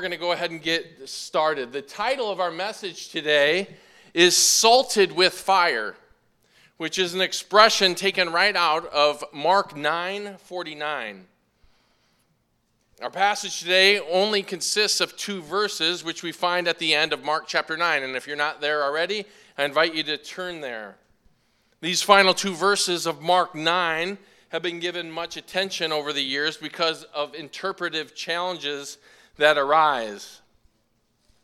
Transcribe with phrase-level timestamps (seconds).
[0.00, 1.72] we're going to go ahead and get started.
[1.72, 3.68] The title of our message today
[4.14, 5.94] is Salted with Fire,
[6.78, 11.26] which is an expression taken right out of Mark 9 49.
[13.02, 17.22] Our passage today only consists of two verses, which we find at the end of
[17.22, 18.02] Mark chapter 9.
[18.02, 19.26] And if you're not there already,
[19.58, 20.96] I invite you to turn there.
[21.82, 24.16] These final two verses of Mark 9
[24.48, 28.96] have been given much attention over the years because of interpretive challenges
[29.40, 30.40] that arise.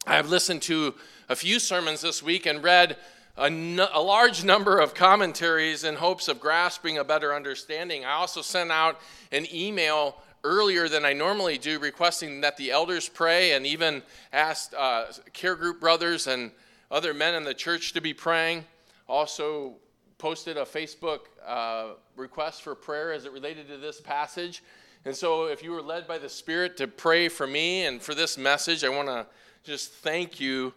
[0.07, 0.95] I have listened to
[1.29, 2.97] a few sermons this week and read
[3.37, 8.05] a, a large number of commentaries in hopes of grasping a better understanding.
[8.05, 9.01] I also sent out
[9.33, 14.75] an email earlier than I normally do requesting that the elders pray and even asked
[14.75, 16.53] uh, care group brothers and
[16.91, 18.65] other men in the church to be praying.
[19.09, 19.75] Also,
[20.19, 24.63] posted a Facebook uh, request for prayer as it related to this passage.
[25.07, 28.13] And so, if you were led by the Spirit to pray for me and for
[28.13, 29.25] this message, I want to
[29.63, 30.75] just thank you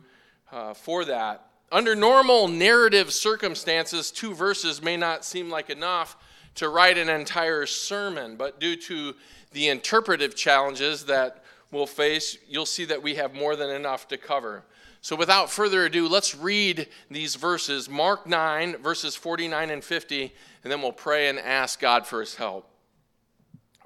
[0.52, 1.48] uh, for that.
[1.71, 6.16] Under normal narrative circumstances, two verses may not seem like enough
[6.55, 9.16] to write an entire sermon, but due to
[9.52, 14.18] the interpretive challenges that we'll face, you'll see that we have more than enough to
[14.18, 14.64] cover.
[15.02, 20.32] So, without further ado, let's read these verses Mark 9, verses 49 and 50,
[20.64, 22.70] and then we'll pray and ask God for his help.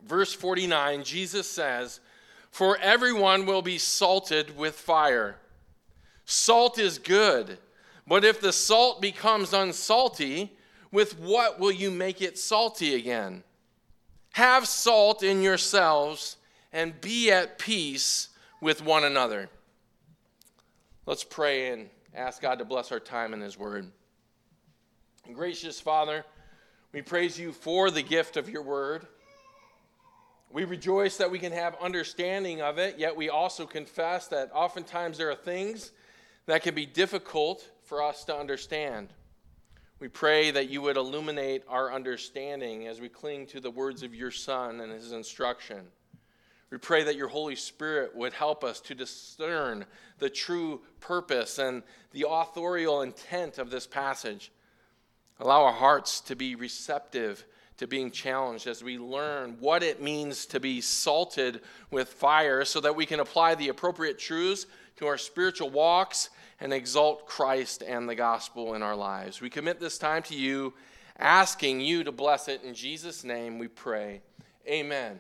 [0.06, 2.00] Verse 49, Jesus says,
[2.52, 5.38] For everyone will be salted with fire.
[6.26, 7.58] Salt is good,
[8.08, 10.52] but if the salt becomes unsalty,
[10.92, 13.44] with what will you make it salty again?
[14.34, 16.38] Have salt in yourselves
[16.72, 18.30] and be at peace
[18.62, 19.50] with one another.
[21.06, 23.92] Let's pray and ask God to bless our time in His Word.
[25.34, 26.26] Gracious Father,
[26.92, 29.06] we praise you for the gift of your Word.
[30.54, 35.18] We rejoice that we can have understanding of it, yet we also confess that oftentimes
[35.18, 35.92] there are things
[36.46, 39.10] that can be difficult for us to understand.
[40.00, 44.14] We pray that you would illuminate our understanding as we cling to the words of
[44.14, 45.88] your Son and his instruction.
[46.70, 49.88] We pray that your Holy Spirit would help us to discern
[50.20, 54.52] the true purpose and the authorial intent of this passage.
[55.40, 57.44] Allow our hearts to be receptive
[57.78, 61.62] to being challenged as we learn what it means to be salted
[61.92, 64.66] with fire so that we can apply the appropriate truths
[64.98, 66.30] to our spiritual walks
[66.60, 69.42] and exalt Christ and the gospel in our lives.
[69.42, 70.74] We commit this time to you,
[71.18, 72.64] asking you to bless it.
[72.64, 74.22] In Jesus' name we pray.
[74.68, 75.20] Amen.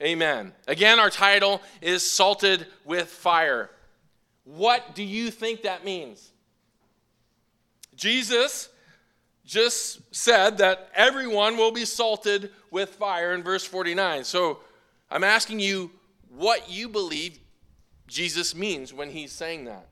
[0.00, 0.52] Amen.
[0.68, 3.70] Again, our title is Salted with Fire.
[4.44, 6.30] What do you think that means?
[7.96, 8.68] Jesus
[9.48, 14.22] just said that everyone will be salted with fire in verse 49.
[14.24, 14.58] So
[15.10, 15.90] I'm asking you
[16.28, 17.38] what you believe
[18.06, 19.88] Jesus means when he's saying that.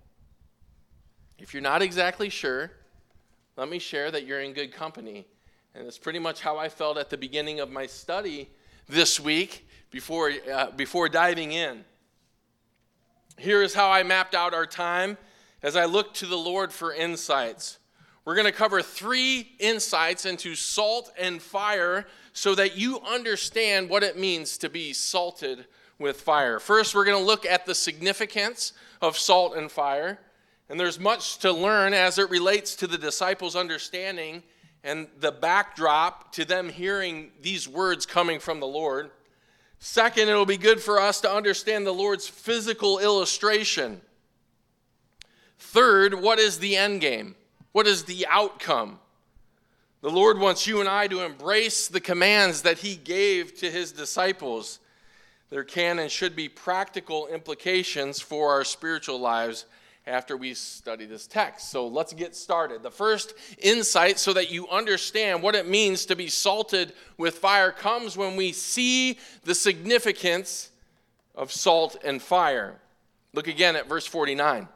[1.38, 2.70] If you're not exactly sure,
[3.56, 5.26] let me share that you're in good company.
[5.74, 8.50] And it's pretty much how I felt at the beginning of my study
[8.90, 11.82] this week before, uh, before diving in.
[13.38, 15.16] Here is how I mapped out our time
[15.62, 17.78] as I looked to the Lord for insights.
[18.26, 24.02] We're going to cover three insights into salt and fire so that you understand what
[24.02, 25.64] it means to be salted
[26.00, 26.58] with fire.
[26.58, 30.18] First, we're going to look at the significance of salt and fire.
[30.68, 34.42] And there's much to learn as it relates to the disciples' understanding
[34.82, 39.12] and the backdrop to them hearing these words coming from the Lord.
[39.78, 44.00] Second, it'll be good for us to understand the Lord's physical illustration.
[45.60, 47.36] Third, what is the end game?
[47.76, 48.98] What is the outcome?
[50.00, 53.92] The Lord wants you and I to embrace the commands that He gave to His
[53.92, 54.78] disciples.
[55.50, 59.66] There can and should be practical implications for our spiritual lives
[60.06, 61.70] after we study this text.
[61.70, 62.82] So let's get started.
[62.82, 67.72] The first insight, so that you understand what it means to be salted with fire,
[67.72, 70.70] comes when we see the significance
[71.34, 72.80] of salt and fire.
[73.34, 74.66] Look again at verse 49.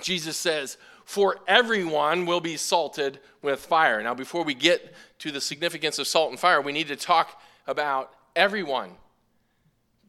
[0.00, 0.78] Jesus says,
[1.10, 4.00] For everyone will be salted with fire.
[4.00, 7.42] Now, before we get to the significance of salt and fire, we need to talk
[7.66, 8.92] about everyone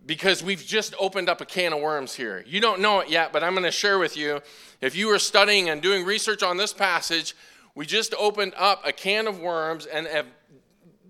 [0.06, 2.44] because we've just opened up a can of worms here.
[2.46, 4.42] You don't know it yet, but I'm going to share with you.
[4.80, 7.36] If you were studying and doing research on this passage,
[7.74, 10.28] we just opened up a can of worms and have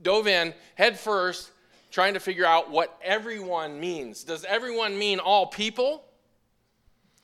[0.02, 1.52] dove in head first
[1.92, 4.24] trying to figure out what everyone means.
[4.24, 6.06] Does everyone mean all people?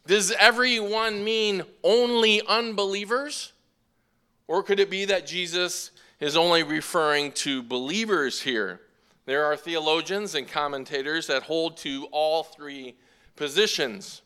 [0.07, 3.51] Does everyone mean only unbelievers?
[4.47, 8.79] Or could it be that Jesus is only referring to believers here?
[9.25, 12.95] There are theologians and commentators that hold to all three
[13.35, 14.21] positions.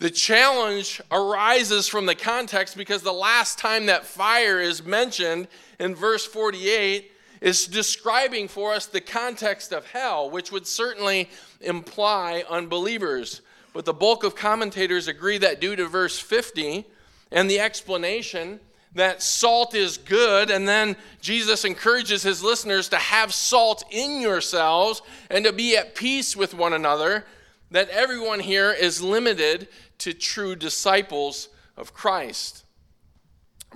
[0.00, 5.46] The challenge arises from the context because the last time that fire is mentioned
[5.78, 11.30] in verse 48 is describing for us the context of hell, which would certainly
[11.60, 13.42] imply unbelievers.
[13.72, 16.84] But the bulk of commentators agree that due to verse 50
[17.30, 18.60] and the explanation
[18.94, 25.02] that salt is good, and then Jesus encourages his listeners to have salt in yourselves
[25.30, 27.24] and to be at peace with one another,
[27.70, 29.68] that everyone here is limited
[29.98, 32.64] to true disciples of Christ.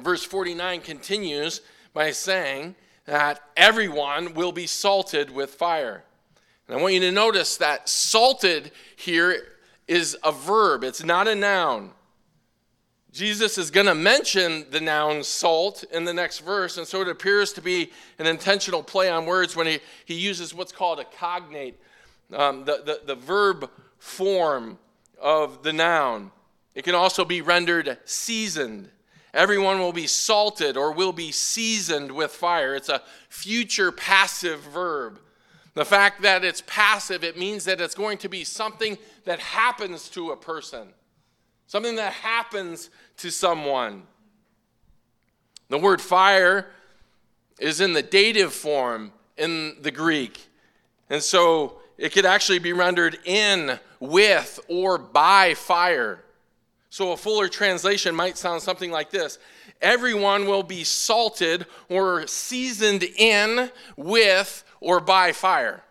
[0.00, 1.60] Verse 49 continues
[1.92, 2.74] by saying
[3.04, 6.04] that everyone will be salted with fire.
[6.66, 9.51] And I want you to notice that salted here
[9.92, 11.90] is a verb, it's not a noun.
[13.12, 17.08] Jesus is going to mention the noun salt in the next verse, and so it
[17.08, 21.04] appears to be an intentional play on words when he, he uses what's called a
[21.04, 21.78] cognate,
[22.32, 23.68] um, the, the, the verb
[23.98, 24.78] form
[25.20, 26.30] of the noun.
[26.74, 28.88] It can also be rendered seasoned.
[29.34, 32.74] Everyone will be salted or will be seasoned with fire.
[32.74, 35.18] It's a future passive verb.
[35.74, 40.08] The fact that it's passive, it means that it's going to be something that happens
[40.10, 40.88] to a person,
[41.66, 44.02] something that happens to someone.
[45.70, 46.66] The word fire
[47.58, 50.46] is in the dative form in the Greek.
[51.08, 56.22] And so it could actually be rendered in, with, or by fire.
[56.90, 59.38] So a fuller translation might sound something like this
[59.80, 65.82] Everyone will be salted or seasoned in, with, or by fire.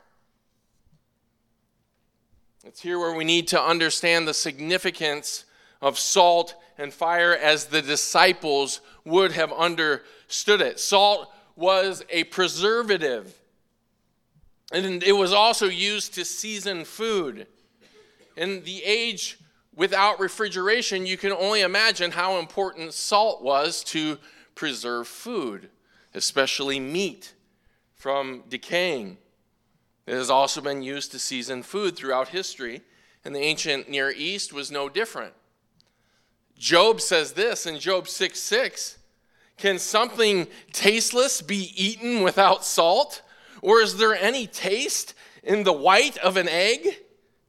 [2.66, 5.46] It's here where we need to understand the significance
[5.82, 10.80] of salt and fire as the disciples would have understood it.
[10.80, 13.34] Salt was a preservative,
[14.72, 17.48] and it was also used to season food.
[18.38, 19.40] In the age
[19.76, 24.18] without refrigeration, you can only imagine how important salt was to
[24.54, 25.70] preserve food,
[26.14, 27.34] especially meat
[28.02, 29.16] from decaying.
[30.08, 32.82] It has also been used to season food throughout history,
[33.24, 35.36] and the ancient Near East was no different.
[36.58, 38.98] Job says this in Job 6 6
[39.56, 43.22] Can something tasteless be eaten without salt?
[43.62, 45.14] Or is there any taste
[45.44, 46.84] in the white of an egg?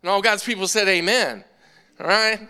[0.03, 1.45] And all God's people said, Amen.
[1.99, 2.47] All right?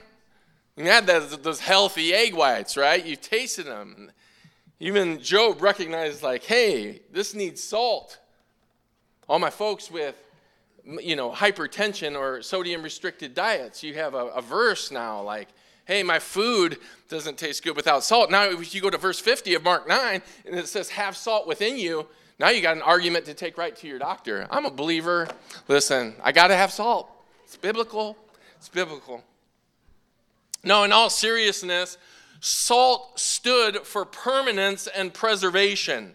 [0.77, 3.07] You had those healthy egg whites, right?
[3.07, 4.11] You tasted them.
[4.83, 8.19] Even Job recognized, like, hey, this needs salt.
[9.29, 10.17] All my folks with,
[11.01, 15.51] you know, hypertension or sodium restricted diets, you have a, a verse now like,
[15.85, 18.29] hey, my food doesn't taste good without salt.
[18.29, 21.47] Now, if you go to verse 50 of Mark 9, and it says, have salt
[21.47, 22.09] within you,
[22.41, 24.49] now you got an argument to take right to your doctor.
[24.51, 25.29] I'm a believer.
[25.69, 27.09] Listen, I got to have salt.
[27.45, 28.17] It's biblical.
[28.57, 29.23] It's biblical.
[30.65, 31.99] No, in all seriousness,
[32.43, 36.13] salt stood for permanence and preservation.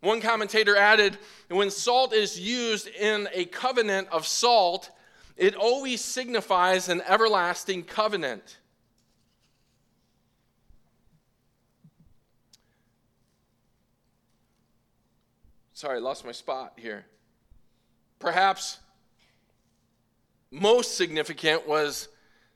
[0.00, 1.18] One commentator added
[1.48, 4.90] when salt is used in a covenant of salt,
[5.36, 8.56] it always signifies an everlasting covenant.
[15.74, 17.04] Sorry, I lost my spot here.
[18.18, 18.78] Perhaps
[20.50, 22.08] most significant was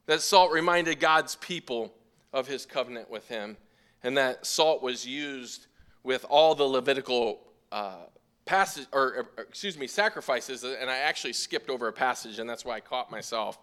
[0.07, 1.93] that salt reminded God's people
[2.33, 3.57] of his covenant with him,
[4.03, 5.67] and that salt was used
[6.03, 7.41] with all the Levitical
[7.73, 8.05] uh,
[8.45, 10.63] passage, or, or excuse me, sacrifices.
[10.63, 13.59] And I actually skipped over a passage, and that's why I caught myself.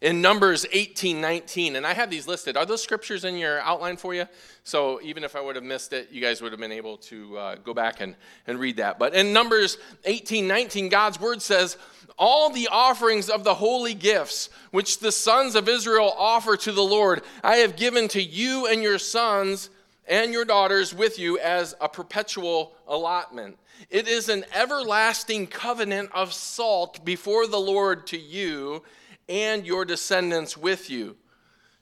[0.00, 2.56] In Numbers 18, 19, and I have these listed.
[2.56, 4.26] Are those scriptures in your outline for you?
[4.62, 7.36] So even if I would have missed it, you guys would have been able to
[7.36, 8.14] uh, go back and,
[8.46, 9.00] and read that.
[9.00, 11.76] But in Numbers 18, 19, God's word says,
[12.18, 16.82] all the offerings of the holy gifts which the sons of Israel offer to the
[16.82, 19.70] Lord, I have given to you and your sons
[20.06, 23.58] and your daughters with you as a perpetual allotment.
[23.90, 28.82] It is an everlasting covenant of salt before the Lord to you
[29.28, 31.16] and your descendants with you.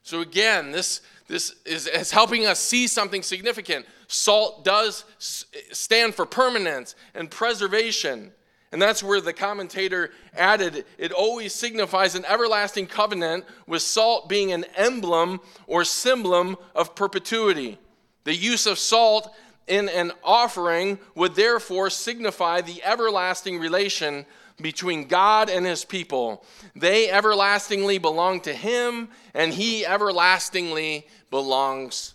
[0.03, 3.87] So again, this, this is, is helping us see something significant.
[4.09, 8.33] Salt does stand for permanence and preservation.
[8.77, 14.53] And that's where the commentator added it always signifies an everlasting covenant, with salt being
[14.53, 17.79] an emblem or symbol of perpetuity.
[18.25, 19.35] The use of salt
[19.67, 24.27] in an offering would therefore signify the everlasting relation
[24.61, 26.45] between God and his people.
[26.75, 32.13] They everlastingly belong to him, and he everlastingly belongs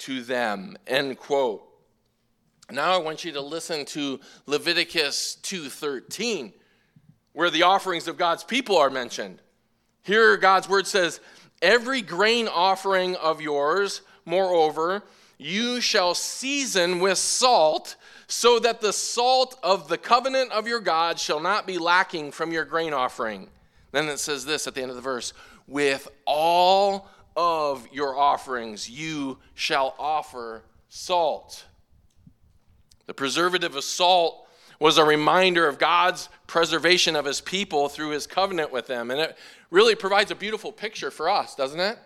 [0.00, 0.76] to them.
[0.86, 1.71] End quote.
[2.70, 6.52] Now I want you to listen to Leviticus 2:13
[7.32, 9.40] where the offerings of God's people are mentioned.
[10.02, 11.20] Here, God's word says,
[11.60, 15.02] Every grain offering of yours, moreover,
[15.38, 21.18] you shall season with salt, so that the salt of the covenant of your God
[21.18, 23.48] shall not be lacking from your grain offering.
[23.92, 25.32] Then it says this at the end of the verse
[25.68, 31.64] with all of your offerings you shall offer salt.
[33.06, 34.46] The preservative of salt
[34.78, 39.10] was a reminder of God's preservation of his people through his covenant with them.
[39.10, 39.36] And it
[39.70, 41.98] really provides a beautiful picture for us, doesn't it?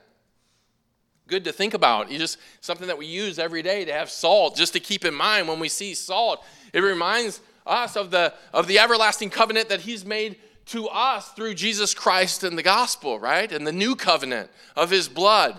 [1.27, 2.11] Good to think about.
[2.11, 5.15] You just something that we use every day to have salt, just to keep in
[5.15, 6.45] mind when we see salt.
[6.73, 10.37] It reminds us of the of the everlasting covenant that he's made
[10.67, 13.51] to us through Jesus Christ and the gospel, right?
[13.51, 15.57] And the new covenant of his blood.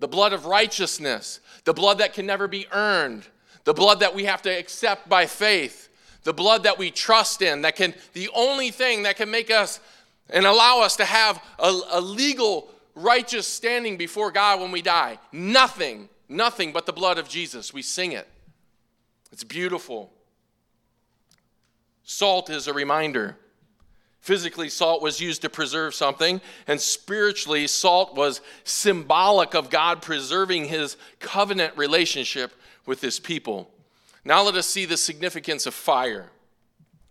[0.00, 3.24] The blood of righteousness, the blood that can never be earned,
[3.64, 5.88] the blood that we have to accept by faith,
[6.24, 9.80] the blood that we trust in, that can, the only thing that can make us
[10.30, 15.18] and allow us to have a, a legal, righteous standing before God when we die.
[15.30, 17.72] Nothing, nothing but the blood of Jesus.
[17.72, 18.28] We sing it.
[19.30, 20.12] It's beautiful.
[22.04, 23.36] Salt is a reminder.
[24.20, 30.66] Physically, salt was used to preserve something, and spiritually, salt was symbolic of God preserving
[30.66, 32.52] his covenant relationship
[32.86, 33.70] with his people.
[34.24, 36.30] Now, let us see the significance of fire.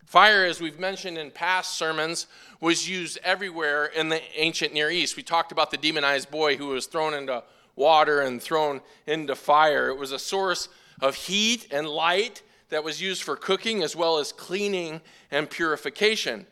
[0.05, 2.27] Fire, as we've mentioned in past sermons,
[2.59, 5.15] was used everywhere in the ancient Near East.
[5.15, 7.43] We talked about the demonized boy who was thrown into
[7.75, 9.89] water and thrown into fire.
[9.89, 10.67] It was a source
[11.01, 15.01] of heat and light that was used for cooking as well as cleaning
[15.31, 16.45] and purification.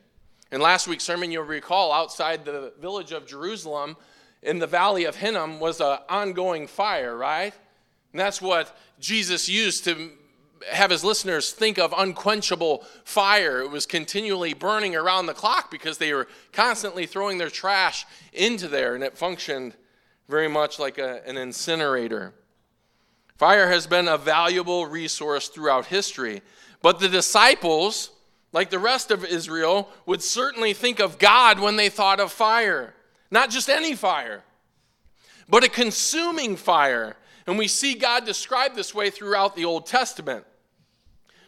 [0.51, 3.95] In last week's sermon, you'll recall outside the village of Jerusalem
[4.41, 7.53] in the valley of Hinnom was an ongoing fire, right?
[8.13, 10.11] And that's what Jesus used to
[10.71, 13.61] have his listeners think of unquenchable fire.
[13.61, 18.67] It was continually burning around the clock because they were constantly throwing their trash into
[18.67, 19.75] there, and it functioned
[20.27, 22.33] very much like a, an incinerator.
[23.37, 26.41] Fire has been a valuable resource throughout history,
[26.81, 28.11] but the disciples
[28.51, 32.93] like the rest of Israel, would certainly think of God when they thought of fire.
[33.29, 34.43] Not just any fire,
[35.47, 37.15] but a consuming fire.
[37.49, 40.45] And we see God described this way throughout the Old Testament.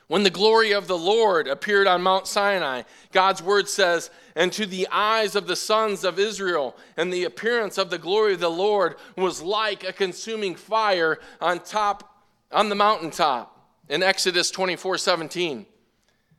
[0.07, 2.81] When the glory of the Lord appeared on Mount Sinai,
[3.11, 7.77] God's word says, And to the eyes of the sons of Israel, and the appearance
[7.77, 12.75] of the glory of the Lord was like a consuming fire on top, on the
[12.75, 13.55] mountaintop.
[13.87, 15.67] In Exodus 24 17.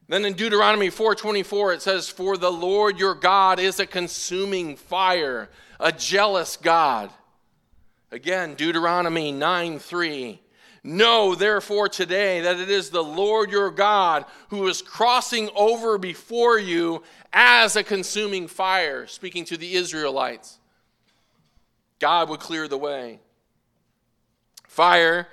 [0.08, 5.50] Then in Deuteronomy 4:24 it says for the Lord your God is a consuming fire,
[5.78, 7.12] a jealous God.
[8.12, 10.38] Again Deuteronomy 9 3.
[10.84, 16.58] Know therefore today that it is the Lord your God who is crossing over before
[16.58, 17.02] you
[17.32, 20.58] as a consuming fire, speaking to the Israelites.
[22.00, 23.20] God would clear the way.
[24.66, 25.28] Fire,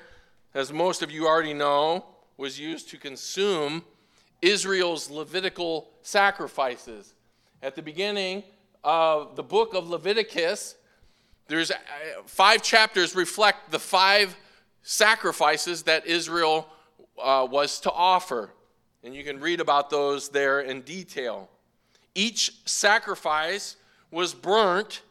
[0.54, 2.06] as most of you already know,
[2.38, 3.84] was used to consume
[4.42, 7.14] Israel's Levitical sacrifices.
[7.62, 8.44] At the beginning
[8.86, 10.76] of the book of Leviticus,
[11.50, 11.76] there's uh,
[12.26, 14.38] five chapters reflect the five
[14.84, 16.70] sacrifices that Israel
[17.22, 18.52] uh, was to offer.
[19.04, 21.50] And you can read about those there in detail.
[22.16, 23.76] Each sacrifice
[24.12, 25.02] was burnt,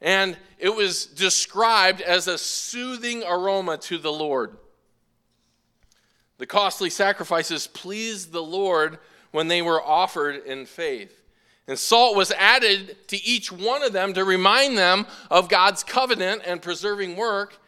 [0.00, 4.56] and it was described as a soothing aroma to the Lord.
[6.38, 8.98] The costly sacrifices pleased the Lord
[9.30, 11.19] when they were offered in faith.
[11.70, 16.42] And salt was added to each one of them to remind them of God's covenant
[16.44, 17.58] and preserving work.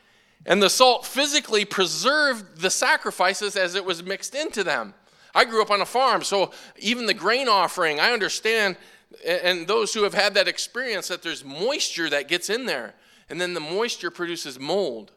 [0.45, 4.95] And the salt physically preserved the sacrifices as it was mixed into them.
[5.37, 8.77] I grew up on a farm, so even the grain offering, I understand,
[9.25, 12.95] and those who have had that experience, that there's moisture that gets in there,
[13.31, 15.13] and then the moisture produces mold.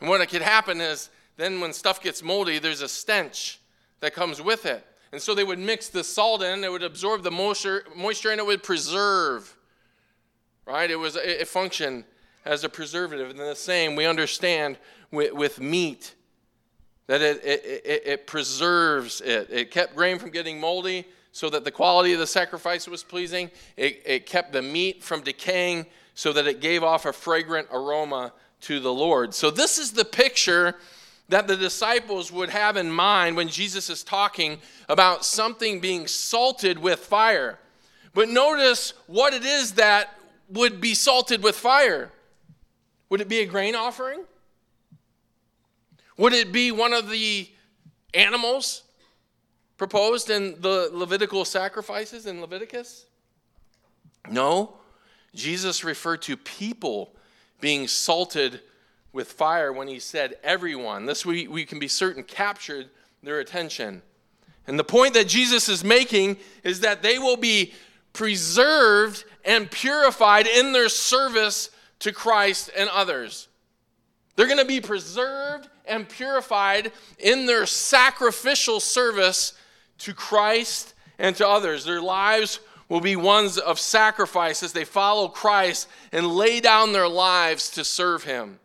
[0.00, 3.60] And what could happen is then when stuff gets moldy, there's a stench
[4.00, 4.84] that comes with it.
[5.12, 8.40] And so they would mix the salt in, it would absorb the moisture, moisture and
[8.40, 9.54] it would preserve.
[10.66, 10.90] Right?
[10.90, 12.04] It was it functioned
[12.44, 13.30] as a preservative.
[13.30, 14.78] And the same, we understand
[15.10, 16.14] with, with meat
[17.06, 19.48] that it, it, it, it preserves it.
[19.50, 23.50] It kept grain from getting moldy so that the quality of the sacrifice was pleasing.
[23.76, 28.32] It, it kept the meat from decaying so that it gave off a fragrant aroma
[28.62, 29.34] to the Lord.
[29.34, 30.76] So, this is the picture
[31.32, 36.78] that the disciples would have in mind when Jesus is talking about something being salted
[36.78, 37.58] with fire.
[38.12, 40.10] But notice what it is that
[40.50, 42.10] would be salted with fire.
[43.08, 44.24] Would it be a grain offering?
[46.18, 47.48] Would it be one of the
[48.12, 48.82] animals
[49.78, 53.06] proposed in the Levitical sacrifices in Leviticus?
[54.28, 54.74] No,
[55.34, 57.14] Jesus referred to people
[57.58, 58.60] being salted
[59.12, 61.06] with fire when he said everyone.
[61.06, 62.88] This we, we can be certain captured
[63.22, 64.02] their attention.
[64.66, 67.72] And the point that Jesus is making is that they will be
[68.12, 73.48] preserved and purified in their service to Christ and others.
[74.36, 79.52] They're going to be preserved and purified in their sacrificial service
[79.98, 81.84] to Christ and to others.
[81.84, 87.08] Their lives will be ones of sacrifice as they follow Christ and lay down their
[87.08, 88.58] lives to serve Him.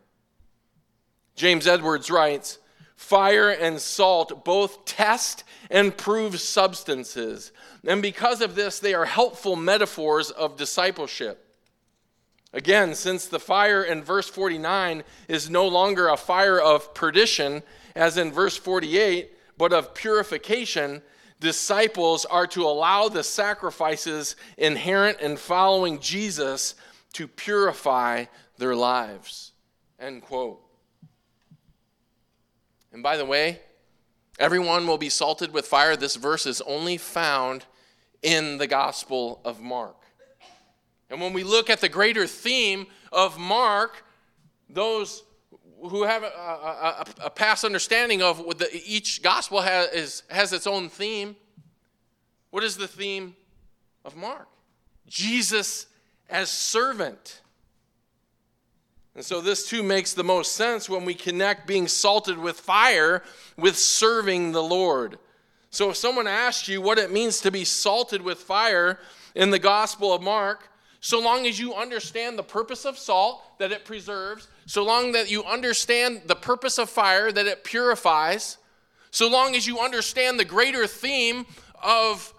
[1.38, 2.58] James Edwards writes
[2.96, 7.52] Fire and salt both test and prove substances.
[7.86, 11.44] And because of this, they are helpful metaphors of discipleship.
[12.52, 17.62] Again, since the fire in verse 49 is no longer a fire of perdition,
[17.94, 21.02] as in verse 48, but of purification,
[21.38, 26.74] disciples are to allow the sacrifices inherent in following Jesus
[27.12, 28.24] to purify
[28.56, 29.52] their lives.
[30.00, 30.67] End quote.
[32.92, 33.60] And by the way,
[34.38, 35.96] everyone will be salted with fire.
[35.96, 37.66] This verse is only found
[38.22, 39.96] in the Gospel of Mark.
[41.10, 44.04] And when we look at the greater theme of Mark,
[44.68, 45.22] those
[45.80, 50.52] who have a, a, a past understanding of what the, each gospel has, is, has
[50.52, 51.36] its own theme,
[52.50, 53.36] what is the theme
[54.04, 54.48] of Mark?
[55.06, 55.86] Jesus
[56.28, 57.40] as servant.
[59.18, 63.24] And so this too makes the most sense when we connect being salted with fire
[63.56, 65.18] with serving the Lord.
[65.70, 69.00] So if someone asks you what it means to be salted with fire
[69.34, 70.70] in the Gospel of Mark,
[71.00, 75.28] so long as you understand the purpose of salt, that it preserves, so long that
[75.28, 78.56] you understand the purpose of fire, that it purifies,
[79.10, 81.44] so long as you understand the greater theme
[81.82, 82.32] of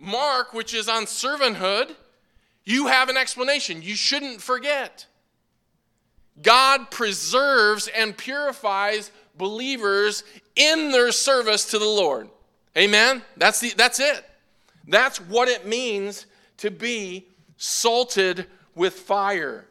[0.00, 1.94] Mark, which is on servanthood,
[2.64, 3.82] you have an explanation.
[3.82, 5.06] You shouldn't forget.
[6.42, 10.24] God preserves and purifies believers
[10.56, 12.28] in their service to the Lord.
[12.76, 13.22] Amen?
[13.36, 14.24] That's, the, that's it.
[14.86, 16.26] That's what it means
[16.58, 19.66] to be salted with fire.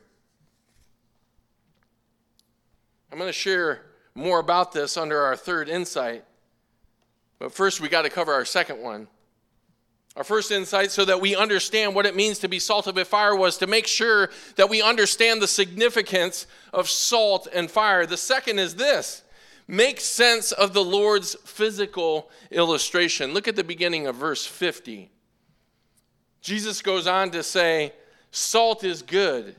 [3.12, 3.84] I'm going to share
[4.16, 6.24] more about this under our third insight.
[7.40, 9.08] But first, we got to cover our second one.
[10.16, 13.36] Our first insight, so that we understand what it means to be salted with fire,
[13.36, 18.06] was to make sure that we understand the significance of salt and fire.
[18.06, 19.24] The second is this
[19.68, 23.34] make sense of the Lord's physical illustration.
[23.34, 25.10] Look at the beginning of verse 50.
[26.42, 27.94] Jesus goes on to say,
[28.30, 29.56] Salt is good.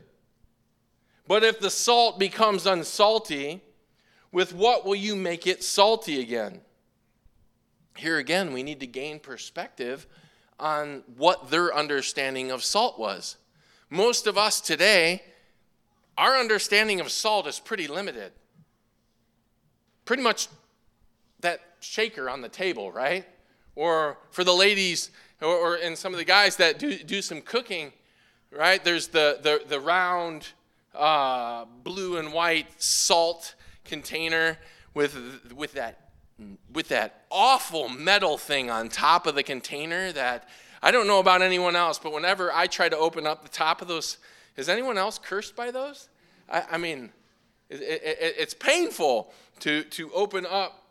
[1.27, 3.61] But if the salt becomes unsalty,
[4.31, 6.61] with what will you make it salty again?
[7.97, 10.05] Here again, we need to gain perspective
[10.59, 13.37] on what their understanding of salt was.
[13.89, 15.23] Most of us today,
[16.17, 18.31] our understanding of salt is pretty limited.
[20.05, 20.47] Pretty much
[21.41, 23.25] that shaker on the table, right?
[23.75, 27.41] Or for the ladies, or, or and some of the guys that do, do some
[27.41, 27.91] cooking,
[28.51, 28.83] right?
[28.83, 30.47] There's the, the, the round
[30.93, 34.57] uh, blue and white salt container
[34.93, 36.04] with, with, that,
[36.73, 40.47] with that awful metal thing on top of the container that
[40.81, 43.81] I don't know about anyone else, but whenever I try to open up the top
[43.81, 44.17] of those,
[44.55, 46.09] is anyone else cursed by those?
[46.49, 47.11] I, I mean,
[47.69, 50.83] it, it, it's painful to, to open up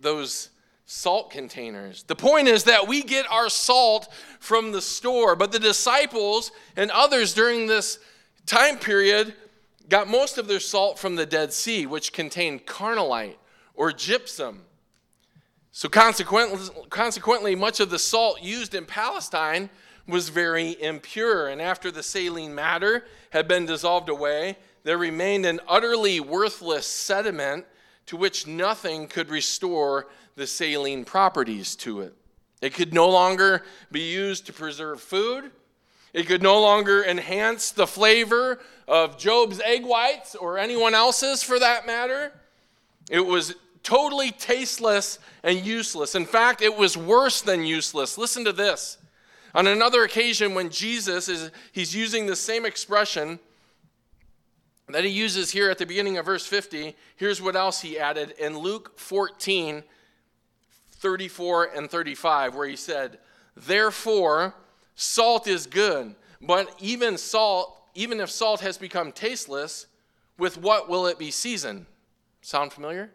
[0.00, 0.50] those
[0.86, 2.02] salt containers.
[2.04, 4.08] The point is that we get our salt
[4.40, 7.98] from the store, but the disciples and others during this
[8.46, 9.34] time period
[9.88, 13.36] got most of their salt from the Dead Sea, which contained carnallite
[13.74, 14.62] or gypsum.
[15.74, 19.70] So, consequently, consequently, much of the salt used in Palestine
[20.06, 21.48] was very impure.
[21.48, 27.64] And after the saline matter had been dissolved away, there remained an utterly worthless sediment
[28.06, 32.14] to which nothing could restore the saline properties to it.
[32.60, 35.50] It could no longer be used to preserve food.
[36.12, 41.58] It could no longer enhance the flavor of Job's egg whites or anyone else's for
[41.58, 42.32] that matter.
[43.10, 46.14] It was totally tasteless and useless.
[46.14, 48.16] In fact, it was worse than useless.
[48.16, 48.98] Listen to this.
[49.54, 53.38] On another occasion, when Jesus is he's using the same expression
[54.88, 58.34] that he uses here at the beginning of verse 50, here's what else he added
[58.38, 59.82] in Luke 14,
[60.90, 63.18] 34 and 35, where he said,
[63.56, 64.54] Therefore,
[64.94, 69.86] salt is good, but even salt, even if salt has become tasteless,
[70.38, 71.86] with what will it be seasoned?
[72.40, 73.10] Sound familiar?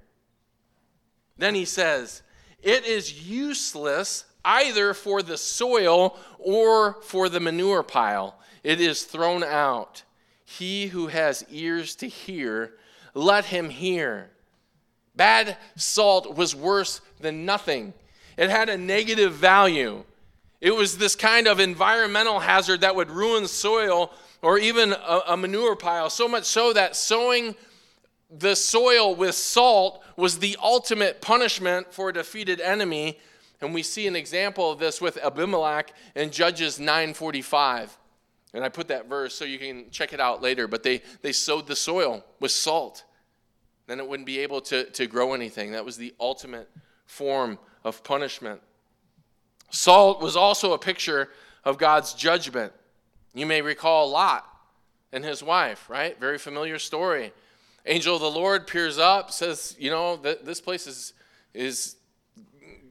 [1.37, 2.21] Then he says,
[2.61, 8.39] It is useless either for the soil or for the manure pile.
[8.63, 10.03] it is thrown out.
[10.43, 12.73] He who has ears to hear,
[13.13, 14.29] let him hear.
[15.15, 17.93] Bad salt was worse than nothing,
[18.37, 20.03] it had a negative value.
[20.59, 25.37] It was this kind of environmental hazard that would ruin soil or even a, a
[25.37, 27.55] manure pile, so much so that sowing
[28.29, 33.19] the soil with salt was the ultimate punishment for a defeated enemy.
[33.61, 37.97] And we see an example of this with Abimelech in Judges 945.
[38.53, 40.67] And I put that verse so you can check it out later.
[40.67, 43.03] But they, they sowed the soil with salt.
[43.87, 45.71] Then it wouldn't be able to, to grow anything.
[45.71, 46.69] That was the ultimate
[47.05, 48.61] form of punishment.
[49.69, 51.29] Salt was also a picture
[51.63, 52.73] of God's judgment.
[53.33, 54.45] You may recall Lot
[55.11, 56.19] and his wife, right?
[56.19, 57.31] Very familiar story.
[57.87, 61.13] Angel of the Lord peers up, says, You know, th- this place is,
[61.53, 61.95] is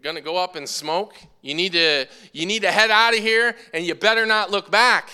[0.02, 1.14] going to go up in smoke.
[1.42, 4.70] You need, to, you need to head out of here, and you better not look
[4.70, 5.10] back.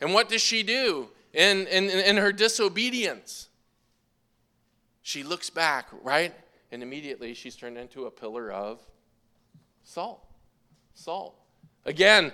[0.00, 3.48] And what does she do in, in, in her disobedience?
[5.02, 6.32] She looks back, right?
[6.72, 8.80] And immediately she's turned into a pillar of
[9.82, 10.24] salt.
[10.94, 11.36] Salt.
[11.84, 12.32] Again,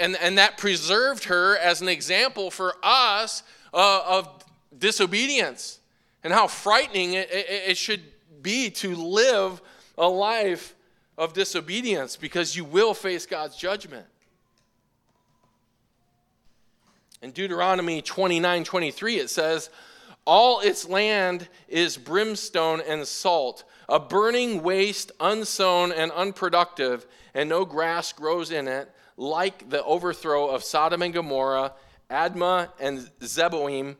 [0.00, 4.44] and, and that preserved her as an example for us uh, of
[4.76, 5.78] disobedience
[6.24, 8.02] and how frightening it, it, it should
[8.42, 9.60] be to live
[9.98, 10.74] a life
[11.18, 14.06] of disobedience because you will face God's judgment.
[17.20, 19.70] In Deuteronomy 29 23, it says,
[20.24, 27.64] All its land is brimstone and salt, a burning waste, unsown and unproductive, and no
[27.64, 31.74] grass grows in it, like the overthrow of Sodom and Gomorrah,
[32.10, 33.96] Admah and Zeboim,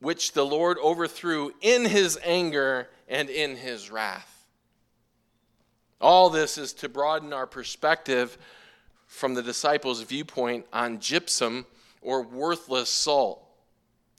[0.00, 4.46] which the Lord overthrew in his anger and in his wrath.
[6.00, 8.36] All this is to broaden our perspective
[9.06, 11.66] from the disciples' viewpoint on gypsum
[12.02, 13.40] or worthless salt.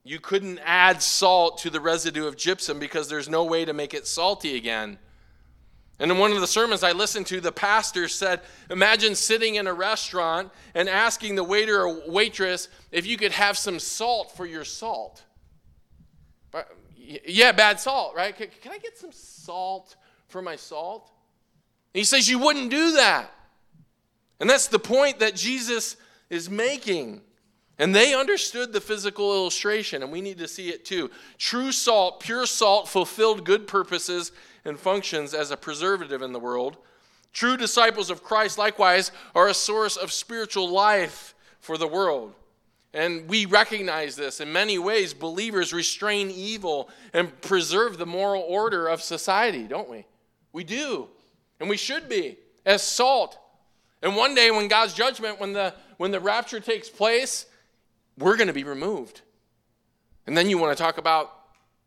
[0.03, 3.93] You couldn't add salt to the residue of gypsum because there's no way to make
[3.93, 4.97] it salty again.
[5.99, 9.65] And in one of the sermons I listened to, the pastor said, Imagine sitting in
[9.65, 14.45] a restaurant and asking the waiter or waitress if you could have some salt for
[14.45, 15.23] your salt.
[17.25, 18.35] Yeah, bad salt, right?
[18.35, 19.95] Can, can I get some salt
[20.27, 21.11] for my salt?
[21.93, 23.31] And he says, You wouldn't do that.
[24.39, 25.97] And that's the point that Jesus
[26.29, 27.21] is making.
[27.77, 31.11] And they understood the physical illustration, and we need to see it too.
[31.37, 34.31] True salt, pure salt, fulfilled good purposes
[34.63, 36.77] and functions as a preservative in the world.
[37.33, 42.33] True disciples of Christ, likewise, are a source of spiritual life for the world.
[42.95, 44.39] And we recognize this.
[44.39, 50.05] In many ways, believers restrain evil and preserve the moral order of society, don't we?
[50.53, 51.09] We do.
[51.59, 53.37] And we should be, as salt.
[54.01, 57.47] And one day, when God's judgment, when the, when the rapture takes place,
[58.17, 59.21] we're going to be removed.
[60.25, 61.33] And then you want to talk about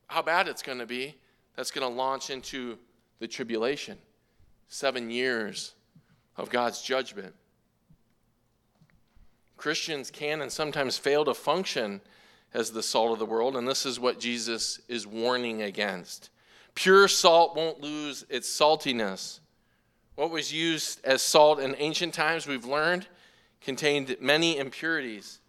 [0.08, 1.16] how bad it's going to be.
[1.56, 2.78] That's going to launch into
[3.18, 3.96] the tribulation.
[4.68, 5.72] Seven years
[6.36, 7.34] of God's judgment.
[9.58, 12.00] Christians can and sometimes fail to function
[12.54, 16.30] as the salt of the world, and this is what Jesus is warning against.
[16.74, 19.40] Pure salt won't lose its saltiness.
[20.14, 23.06] What was used as salt in ancient times, we've learned,
[23.60, 25.40] contained many impurities.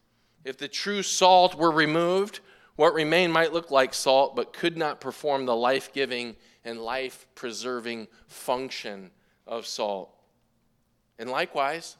[0.43, 2.39] If the true salt were removed,
[2.75, 7.27] what remained might look like salt, but could not perform the life giving and life
[7.35, 9.11] preserving function
[9.45, 10.13] of salt.
[11.17, 11.97] And likewise,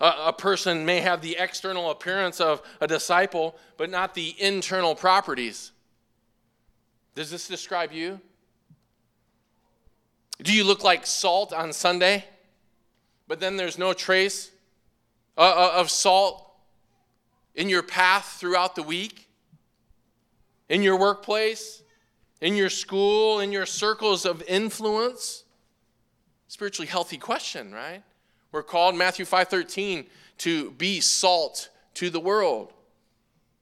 [0.00, 5.72] a, person may have the external appearance of a disciple, but not the internal properties.
[7.14, 8.20] Does this describe you?
[10.42, 12.24] Do you look like salt on Sunday,
[13.28, 14.50] but then there's no trace
[15.36, 16.50] uh, uh, of salt
[17.54, 19.28] in your path throughout the week,
[20.70, 21.82] in your workplace,
[22.40, 25.44] in your school, in your circles of influence?
[26.48, 28.02] Spiritually healthy question, right?
[28.52, 30.06] We're called, Matthew 5.13,
[30.38, 32.72] to be salt to the world.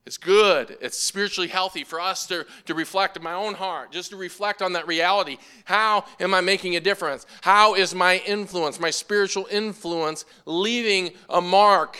[0.08, 0.78] It's good.
[0.80, 4.62] It's spiritually healthy for us to, to reflect in my own heart, just to reflect
[4.62, 5.36] on that reality.
[5.66, 7.26] How am I making a difference?
[7.42, 11.98] How is my influence, my spiritual influence, leaving a mark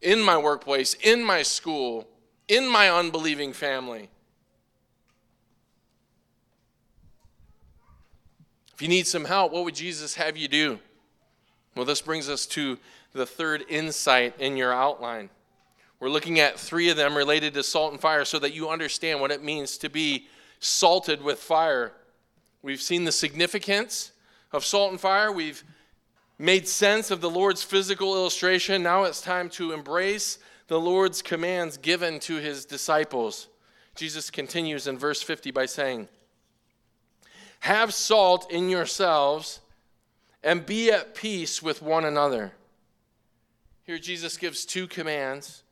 [0.00, 2.08] in my workplace, in my school,
[2.48, 4.08] in my unbelieving family?
[8.72, 10.78] If you need some help, what would Jesus have you do?
[11.74, 12.78] Well, this brings us to
[13.12, 15.30] the third insight in your outline.
[16.00, 19.20] We're looking at three of them related to salt and fire so that you understand
[19.20, 20.26] what it means to be
[20.58, 21.92] salted with fire.
[22.62, 24.12] We've seen the significance
[24.52, 25.32] of salt and fire.
[25.32, 25.62] We've
[26.38, 31.76] made sense of the Lord's physical illustration, now it's time to embrace the Lord's commands
[31.76, 33.48] given to his disciples.
[33.94, 36.08] Jesus continues in verse 50 by saying,
[37.60, 39.60] Have salt in yourselves
[40.42, 42.52] and be at peace with one another.
[43.84, 45.62] Here, Jesus gives two commands.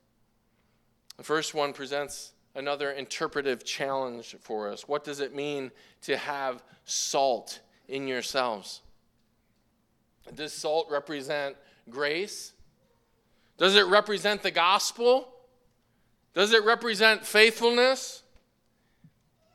[1.16, 4.88] The first one presents another interpretive challenge for us.
[4.88, 5.70] What does it mean
[6.02, 8.80] to have salt in yourselves?
[10.34, 11.56] Does salt represent
[11.88, 12.52] grace?
[13.58, 15.28] Does it represent the gospel?
[16.34, 18.19] Does it represent faithfulness?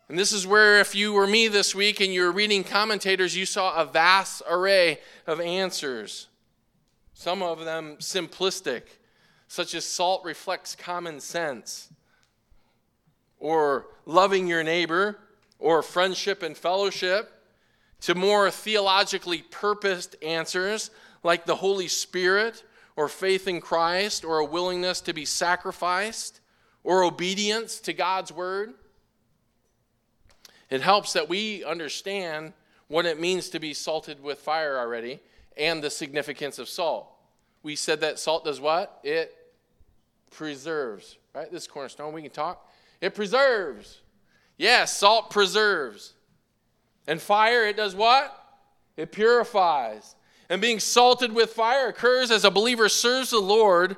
[0.08, 3.36] And this is where, if you were me this week and you were reading commentators,
[3.36, 6.28] you saw a vast array of answers.
[7.14, 8.84] Some of them simplistic,
[9.48, 11.90] such as salt reflects common sense,
[13.40, 15.18] or loving your neighbor,
[15.58, 17.32] or friendship and fellowship,
[18.02, 20.92] to more theologically purposed answers
[21.24, 22.64] like the Holy Spirit,
[22.96, 26.42] or faith in Christ, or a willingness to be sacrificed,
[26.84, 28.76] or obedience to God's word.
[30.76, 32.52] It helps that we understand
[32.90, 35.22] what it means to be salted with fire already
[35.56, 37.08] and the significance of salt.
[37.64, 39.00] We said that salt does what?
[39.02, 39.34] It
[40.32, 41.50] preserves, right?
[41.50, 42.70] This cornerstone, we can talk.
[43.00, 44.02] It preserves.
[44.58, 46.14] Yes, salt preserves.
[47.08, 48.38] And fire, it does what?
[48.98, 50.18] It purifies.
[50.50, 53.96] And being salted with fire occurs as a believer serves the Lord.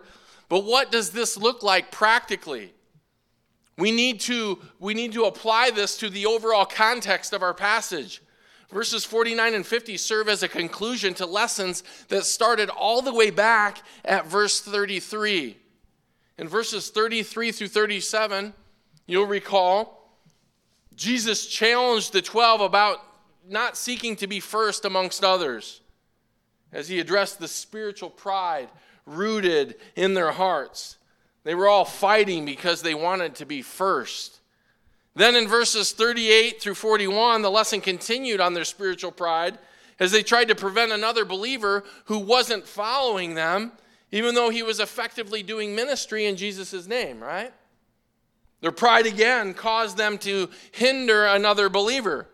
[0.48, 2.76] But what does this look like practically?
[3.78, 8.22] We need to, we need to apply this to the overall context of our passage.
[8.72, 13.30] Verses 49 and 50 serve as a conclusion to lessons that started all the way
[13.30, 15.58] back at verse 33.
[16.38, 18.54] In verses 33 through 37,
[19.06, 20.12] you'll recall,
[20.96, 23.00] Jesus challenged the 12 about
[23.48, 25.82] not seeking to be first amongst others
[26.74, 28.70] as he addressed the spiritual pride
[29.06, 30.98] rooted in their hearts.
[31.48, 34.42] They were all fighting because they wanted to be first.
[35.16, 39.58] Then in verses 38 through 41, the lesson continued on their spiritual pride
[39.98, 43.72] as they tried to prevent another believer who wasn't following them,
[44.12, 47.54] even though he was effectively doing ministry in Jesus' name, right?
[48.60, 52.28] Their pride again caused them to hinder another believer.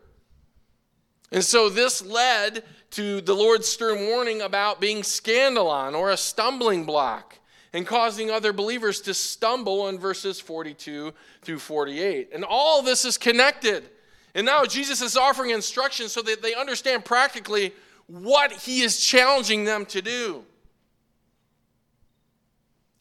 [1.32, 6.86] And so this led to the Lord's stern warning about being scandalon or a stumbling
[6.86, 7.38] block
[7.74, 12.30] and causing other believers to stumble in verses 42 through 48.
[12.34, 13.90] And all this is connected.
[14.36, 17.74] And now Jesus is offering instructions so that they understand practically
[18.08, 20.44] what he is challenging them to do.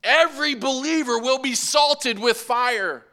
[0.03, 3.05] Every believer will be salted with fire.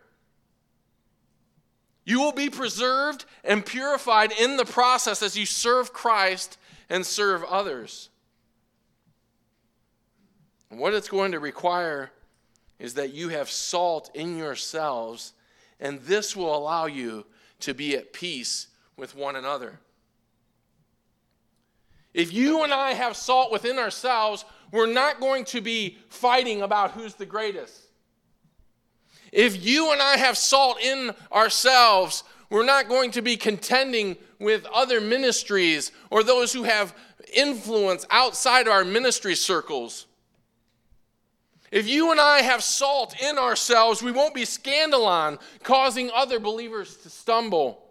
[2.04, 6.58] You will be preserved and purified in the process as you serve Christ
[6.90, 8.09] and serve others.
[10.70, 12.12] And what it's going to require
[12.78, 15.34] is that you have salt in yourselves,
[15.80, 17.26] and this will allow you
[17.62, 19.80] to be at peace with one another.
[22.14, 26.92] If you and I have salt within ourselves, we're not going to be fighting about
[26.92, 27.84] who's the greatest.
[29.32, 34.66] If you and I have salt in ourselves, we're not going to be contending with
[34.74, 36.96] other ministries or those who have
[37.34, 40.08] influence outside our ministry circles.
[41.72, 46.98] If you and I have salt in ourselves, we won't be scandalon, causing other believers
[46.98, 47.84] to stumble.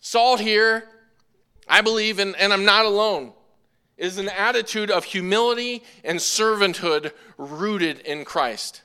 [0.00, 0.88] Salt here,
[1.68, 3.32] I believe, and, and I'm not alone,
[3.96, 8.82] is an attitude of humility and servanthood rooted in Christ.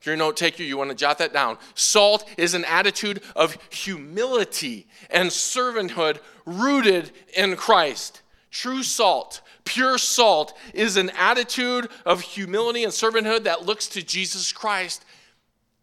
[0.00, 1.58] If you're a note taker, you want to jot that down.
[1.74, 8.22] Salt is an attitude of humility and servanthood rooted in Christ.
[8.50, 14.52] True salt, pure salt, is an attitude of humility and servanthood that looks to Jesus
[14.52, 15.04] Christ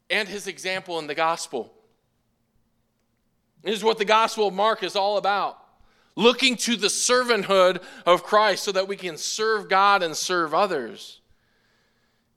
[0.09, 1.73] and his example in the gospel.
[3.63, 5.57] This is what the gospel of Mark is all about
[6.17, 11.21] looking to the servanthood of Christ so that we can serve God and serve others.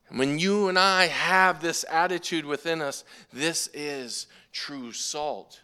[0.09, 5.63] And when you and I have this attitude within us, this is true salt.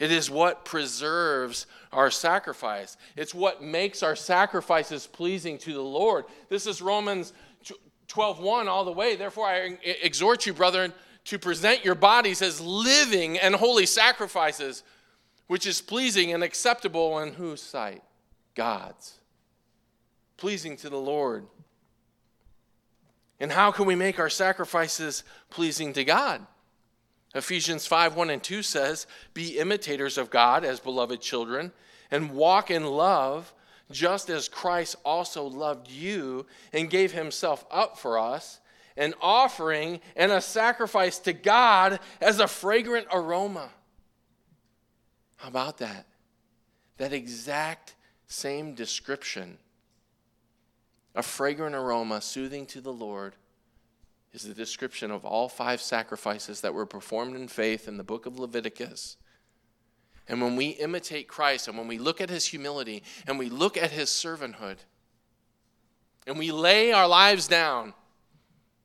[0.00, 2.96] It is what preserves our sacrifice.
[3.16, 6.24] It's what makes our sacrifices pleasing to the Lord.
[6.48, 7.34] This is Romans
[8.08, 9.14] 12:1 all the way.
[9.14, 10.94] Therefore I exhort you, brethren,
[11.26, 14.82] to present your bodies as living and holy sacrifices,
[15.48, 18.02] which is pleasing and acceptable in whose sight?
[18.54, 19.18] God's.
[20.38, 21.46] Pleasing to the Lord.
[23.38, 26.46] And how can we make our sacrifices pleasing to God?
[27.34, 31.72] Ephesians 5 1 and 2 says, Be imitators of God as beloved children,
[32.10, 33.54] and walk in love,
[33.90, 38.60] just as Christ also loved you and gave himself up for us,
[38.96, 43.70] an offering and a sacrifice to God as a fragrant aroma.
[45.36, 46.06] How about that?
[46.98, 47.94] That exact
[48.26, 49.58] same description.
[51.14, 53.34] A fragrant aroma, soothing to the Lord,
[54.32, 58.26] is the description of all five sacrifices that were performed in faith in the book
[58.26, 59.16] of Leviticus.
[60.28, 63.76] And when we imitate Christ and when we look at his humility and we look
[63.76, 64.76] at his servanthood
[66.26, 67.94] and we lay our lives down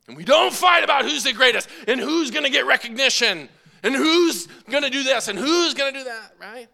[0.08, 3.48] and we don't fight about who's the greatest and who's going to get recognition
[3.84, 6.68] and who's going to do this and who's going to do that, right?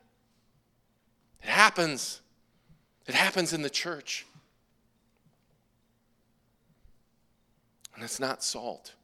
[1.43, 2.21] It happens.
[3.07, 4.25] It happens in the church.
[8.01, 8.95] And it's not salt.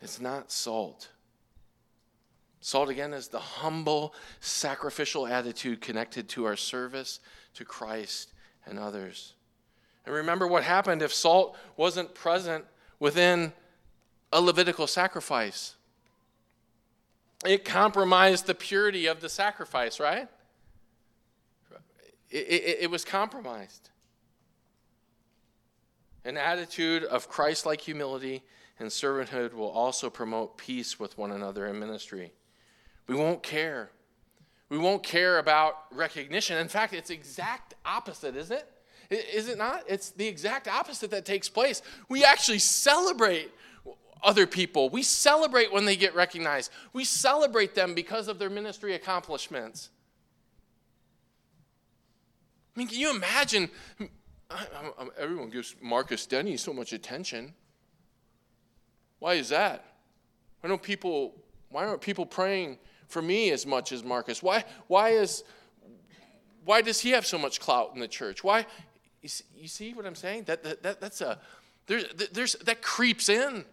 [0.00, 1.10] It's not salt.
[2.62, 7.20] Salt, again, is the humble, sacrificial attitude connected to our service
[7.52, 8.32] to Christ
[8.64, 9.34] and others.
[10.06, 12.64] And remember what happened if salt wasn't present
[12.98, 13.52] within
[14.32, 15.74] a Levitical sacrifice.
[17.44, 20.28] It compromised the purity of the sacrifice, right?
[22.30, 23.90] It, it, it was compromised.
[26.24, 28.42] An attitude of Christ like humility
[28.78, 32.32] and servanthood will also promote peace with one another in ministry.
[33.06, 33.90] We won't care.
[34.68, 36.58] We won't care about recognition.
[36.58, 38.70] In fact, it's exact opposite, isn't it?
[39.10, 39.84] Is it not?
[39.88, 41.80] It's the exact opposite that takes place.
[42.10, 43.50] We actually celebrate
[44.22, 44.90] other people.
[44.90, 46.70] We celebrate when they get recognized.
[46.92, 49.88] We celebrate them because of their ministry accomplishments.
[52.76, 53.70] I mean, can you imagine?
[54.50, 54.66] I,
[54.98, 57.52] I, everyone gives Marcus Denny so much attention.
[59.18, 59.84] Why is that?
[60.60, 61.34] Why don't people?
[61.70, 64.42] Why aren't people praying for me as much as Marcus?
[64.42, 65.44] Why, why, is,
[66.64, 68.42] why does he have so much clout in the church?
[68.42, 68.66] Why?
[69.22, 70.44] You see, you see what I'm saying?
[70.44, 71.38] That, that, that, that's a,
[71.86, 73.64] there's, there's, that creeps in.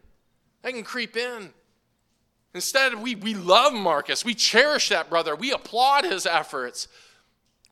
[0.61, 1.51] That can creep in.
[2.53, 4.25] Instead, we, we love Marcus.
[4.25, 5.35] We cherish that brother.
[5.35, 6.87] We applaud his efforts.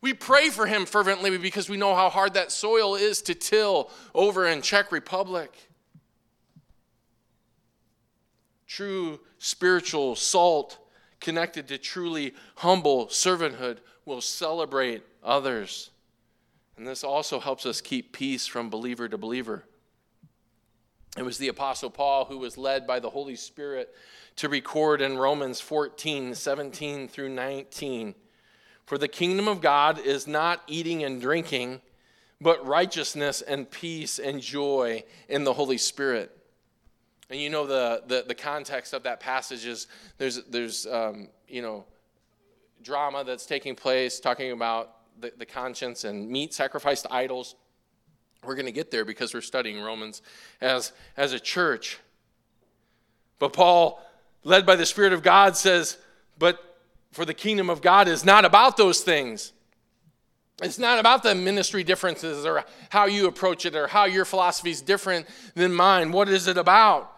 [0.04, 3.90] We pray for him fervently because we know how hard that soil is to till
[4.14, 5.50] over in Czech Republic.
[8.66, 10.76] True spiritual salt
[11.22, 15.88] connected to truly humble servanthood will celebrate others.
[16.76, 19.64] And this also helps us keep peace from believer to believer.
[21.16, 23.94] It was the Apostle Paul who was led by the Holy Spirit
[24.36, 28.14] to record in Romans 14 17 through 19.
[28.86, 31.80] For the kingdom of God is not eating and drinking,
[32.40, 36.36] but righteousness and peace and joy in the Holy Spirit.
[37.30, 39.86] And you know the, the, the context of that passage is
[40.18, 41.84] there's, there's um, you know,
[42.82, 47.54] drama that's taking place talking about the, the conscience and meat sacrificed to idols.
[48.44, 50.20] We're going to get there because we're studying Romans
[50.60, 51.98] as, as a church.
[53.38, 54.02] But Paul,
[54.42, 55.96] led by the Spirit of God, says,
[56.38, 56.73] But
[57.14, 59.52] for the kingdom of God is not about those things.
[60.60, 64.70] It's not about the ministry differences or how you approach it or how your philosophy
[64.70, 66.10] is different than mine.
[66.10, 67.12] What is it about?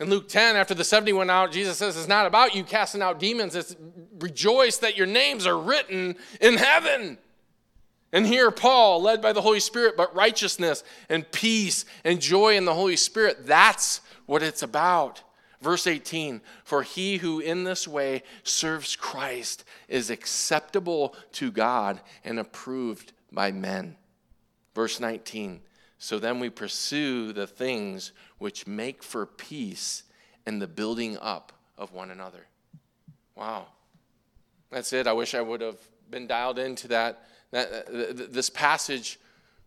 [0.00, 3.02] In Luke 10, after the 70 went out, Jesus says, It's not about you casting
[3.02, 3.54] out demons.
[3.54, 3.76] It's
[4.18, 7.18] rejoice that your names are written in heaven.
[8.12, 12.64] And here, Paul, led by the Holy Spirit, but righteousness and peace and joy in
[12.64, 15.22] the Holy Spirit, that's what it's about.
[15.60, 22.38] Verse 18 For he who in this way serves Christ is acceptable to God and
[22.38, 23.96] approved by men.
[24.74, 25.60] Verse 19
[25.98, 30.02] So then we pursue the things which make for peace
[30.44, 32.46] and the building up of one another.
[33.34, 33.66] Wow.
[34.70, 35.06] That's it.
[35.06, 35.78] I wish I would have
[36.10, 39.18] been dialed into that, that uh, this passage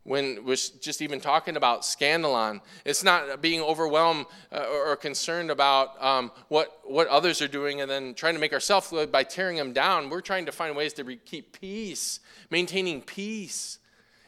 [0.09, 2.61] when was just even talking about scandalon.
[2.83, 7.91] It's not being overwhelmed uh, or, concerned about um, what, what others are doing and
[7.91, 10.09] then trying to make ourselves good by tearing them down.
[10.09, 13.77] We're trying to find ways to keep peace, maintaining peace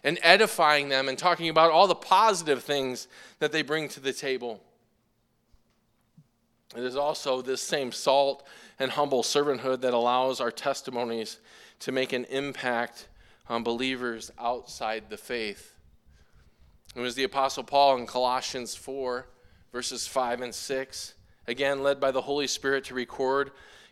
[0.04, 3.08] and edifying them and talking about all the positive things
[3.40, 4.62] that they bring to the table.
[6.78, 8.46] It is also this same salt
[8.78, 11.40] and humble servanthood that allows our testimonies
[11.80, 13.08] to make an impact
[13.50, 15.71] on believers outside the faith.
[16.96, 19.26] It was the Apostle Paul in Colossians 4,
[19.72, 21.14] verses 5 and 6,
[21.48, 23.52] again led by the Holy Spirit to record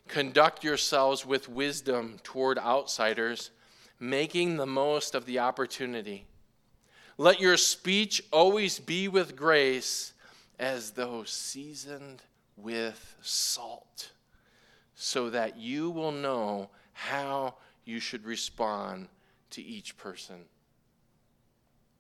[0.10, 3.52] conduct yourselves with wisdom toward outsiders
[4.00, 6.26] making the most of the opportunity.
[7.18, 10.14] Let your speech always be with grace,
[10.58, 12.22] as though seasoned
[12.58, 14.12] with salt,
[14.96, 19.08] so that you will know how you should respond
[19.52, 20.46] to each person.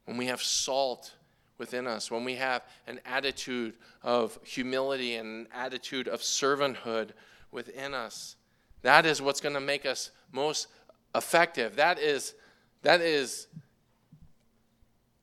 [0.09, 1.13] When we have salt
[1.59, 7.11] within us, when we have an attitude of humility and an attitude of servanthood
[7.51, 8.35] within us,
[8.81, 10.65] that is what's going to make us most
[11.13, 11.75] effective.
[11.75, 12.33] That is,
[12.81, 13.45] that is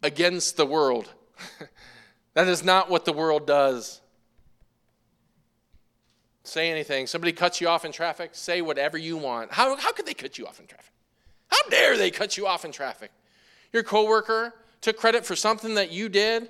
[0.04, 1.12] against the world.
[2.34, 4.00] that is not what the world does.
[6.44, 7.08] Say anything.
[7.08, 9.52] Somebody cuts you off in traffic, say whatever you want.
[9.52, 10.92] How, how could they cut you off in traffic?
[11.48, 13.10] How dare they cut you off in traffic?
[13.72, 16.48] Your coworker took credit for something that you did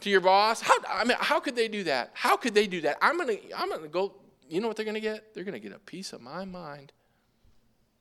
[0.00, 0.60] to your boss.
[0.60, 2.10] How, I mean, how could they do that?
[2.14, 2.98] How could they do that?
[3.00, 4.14] I'm gonna, I'm gonna go.
[4.48, 5.34] You know what they're gonna get?
[5.34, 6.92] They're gonna get a piece of my mind.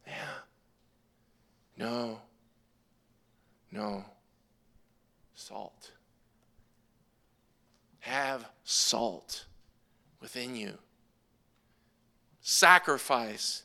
[0.06, 0.14] Yeah.
[1.78, 2.20] No.
[3.72, 4.06] No.
[5.34, 5.92] Salt.
[8.00, 9.46] Have salt
[10.20, 10.78] within you.
[12.42, 13.64] Sacrifice.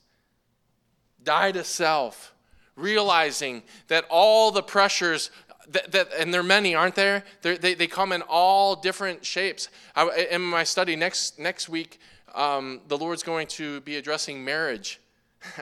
[1.23, 2.35] Die to self
[2.77, 5.31] realizing that all the pressures
[5.71, 7.25] that, that, and there are many, aren't there?
[7.43, 9.69] They, they come in all different shapes.
[9.95, 11.99] I, in my study next, next week,
[12.35, 15.01] um, the Lord's going to be addressing marriage.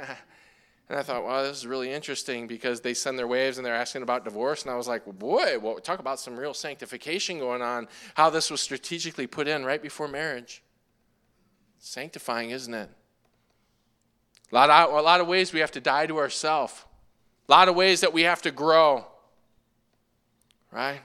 [0.89, 3.75] and I thought, wow, this is really interesting because they send their waves and they're
[3.75, 4.63] asking about divorce.
[4.63, 8.51] And I was like, boy, well, talk about some real sanctification going on, how this
[8.51, 10.63] was strategically put in right before marriage.
[11.79, 12.91] Sanctifying, isn't it?
[14.51, 16.85] A lot of, a lot of ways we have to die to ourselves.
[17.49, 19.07] A lot of ways that we have to grow,
[20.75, 21.01] right?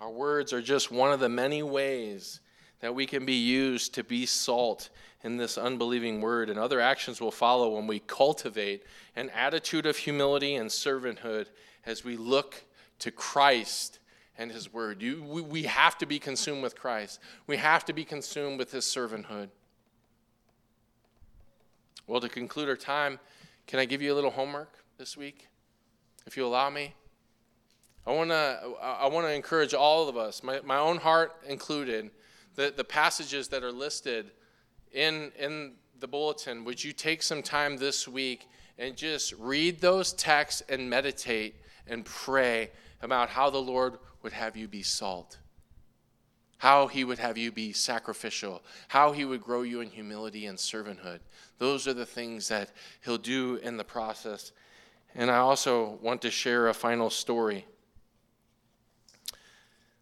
[0.00, 2.40] Our words are just one of the many ways
[2.80, 4.90] that we can be used to be salt
[5.22, 8.82] in this unbelieving word, and other actions will follow when we cultivate
[9.14, 11.46] an attitude of humility and servanthood
[11.86, 12.64] as we look
[12.98, 14.00] to Christ
[14.36, 15.00] and His word.
[15.00, 18.72] You, we, we have to be consumed with Christ, we have to be consumed with
[18.72, 19.50] His servanthood.
[22.08, 23.20] Well, to conclude our time,
[23.68, 25.46] can I give you a little homework this week,
[26.26, 26.94] if you allow me?
[28.06, 32.10] I want to I want to encourage all of us, my, my own heart included,
[32.56, 34.32] the, the passages that are listed
[34.92, 36.64] in, in the bulletin.
[36.64, 38.48] Would you take some time this week
[38.78, 41.56] and just read those texts and meditate
[41.86, 42.70] and pray
[43.02, 45.38] about how the Lord would have you be salt?
[46.62, 50.56] how he would have you be sacrificial, how he would grow you in humility and
[50.56, 51.18] servanthood.
[51.58, 52.70] Those are the things that
[53.04, 54.52] he'll do in the process.
[55.14, 57.66] And I also want to share a final story.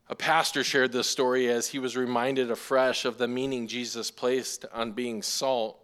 [0.09, 4.65] A pastor shared this story as he was reminded afresh of the meaning Jesus placed
[4.73, 5.79] on being salt.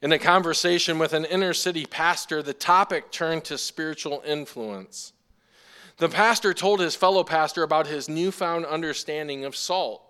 [0.00, 5.12] In a conversation with an inner city pastor, the topic turned to spiritual influence.
[5.98, 10.02] The pastor told his fellow pastor about his newfound understanding of salt.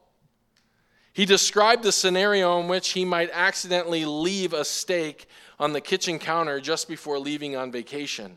[1.13, 5.29] He described the scenario in which he might accidentally leave a steak
[5.63, 8.37] on the kitchen counter just before leaving on vacation.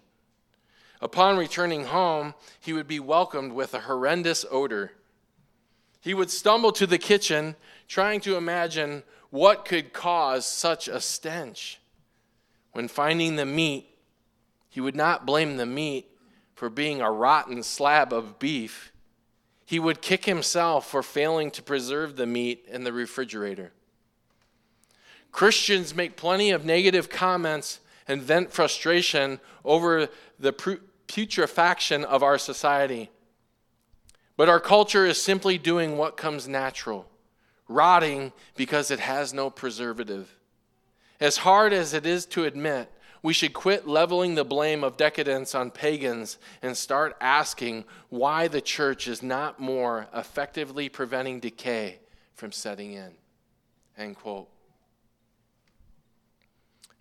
[1.02, 4.92] Upon returning home, he would be welcomed with a horrendous odor.
[6.00, 7.56] He would stumble to the kitchen,
[7.88, 9.02] trying to imagine
[9.32, 11.80] what could cause such a stench.
[12.74, 13.90] When finding the meat,
[14.70, 16.08] he would not blame the meat,
[16.54, 18.94] for being a rotten slab of beef,
[19.66, 23.72] he would kick himself for failing to preserve the meat in the refrigerator.
[25.36, 30.08] Christians make plenty of negative comments and vent frustration over
[30.40, 33.10] the putrefaction of our society.
[34.38, 37.06] But our culture is simply doing what comes natural,
[37.68, 40.34] rotting because it has no preservative.
[41.20, 42.90] As hard as it is to admit,
[43.22, 48.62] we should quit leveling the blame of decadence on pagans and start asking why the
[48.62, 52.00] church is not more effectively preventing decay
[52.36, 53.12] from setting in.
[53.98, 54.48] End quote.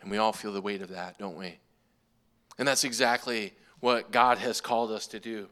[0.05, 1.57] And we all feel the weight of that, don't we?
[2.59, 5.49] And that's exactly what God has called us to do.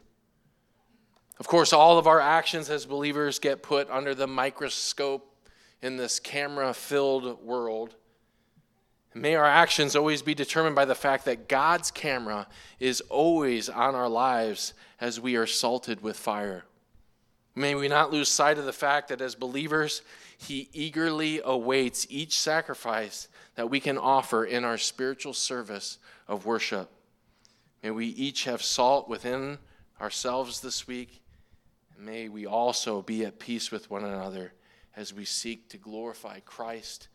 [1.41, 5.35] Of course, all of our actions as believers get put under the microscope
[5.81, 7.95] in this camera filled world.
[9.15, 12.47] May our actions always be determined by the fact that God's camera
[12.79, 16.65] is always on our lives as we are salted with fire.
[17.55, 20.03] May we not lose sight of the fact that as believers,
[20.37, 26.91] He eagerly awaits each sacrifice that we can offer in our spiritual service of worship.
[27.83, 29.59] May we each have salt within
[30.01, 31.21] ourselves this week.
[31.97, 34.53] And may we also be at peace with one another
[34.97, 37.09] as we seek to glorify Christ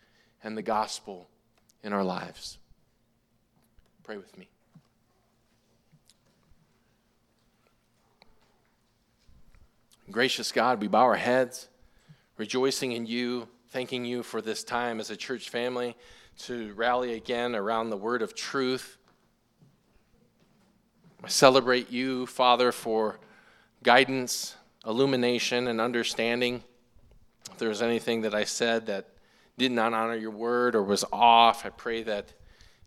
[0.44, 1.30] and the gospel
[1.84, 2.58] in our lives.
[4.04, 4.48] Pray with me.
[10.10, 11.68] Gracious God, we bow our heads,
[12.38, 15.98] rejoicing in you, thanking you for this time as a church family
[16.38, 18.98] to rally again around the word of truth.
[21.24, 23.20] I celebrate you, Father, for
[23.84, 26.64] guidance, illumination, and understanding.
[27.52, 29.08] If there was anything that I said that
[29.58, 32.34] did not honor your word or was off, I pray that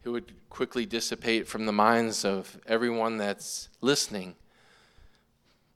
[0.05, 4.37] it would quickly dissipate from the minds of everyone that's listening.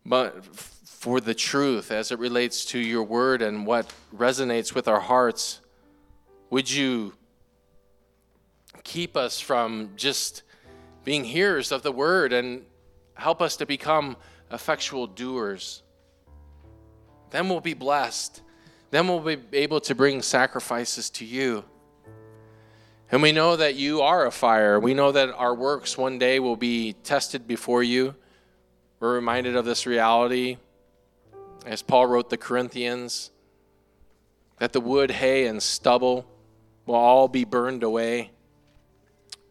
[0.06, 5.00] But for the truth as it relates to your word and what resonates with our
[5.00, 5.60] hearts,
[6.50, 7.14] would you
[8.84, 10.42] keep us from just
[11.04, 12.64] being hearers of the word and
[13.14, 14.16] help us to become
[14.50, 15.82] effectual doers?
[17.30, 18.42] Then we'll be blessed.
[18.90, 21.64] Then we'll be able to bring sacrifices to you.
[23.10, 24.78] And we know that you are a fire.
[24.78, 28.14] We know that our works one day will be tested before you.
[29.00, 30.58] We're reminded of this reality
[31.66, 33.30] as Paul wrote the Corinthians
[34.58, 36.26] that the wood, hay, and stubble
[36.86, 38.30] will all be burned away,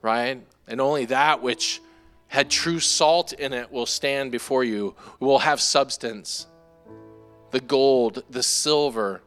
[0.04, 0.46] right?
[0.68, 1.82] And only that which
[2.28, 6.46] had true salt in it will stand before you, will have substance.
[7.50, 9.22] The gold, the silver,